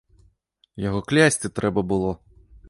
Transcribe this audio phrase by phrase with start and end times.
[0.87, 2.11] Яго клясці трэба было!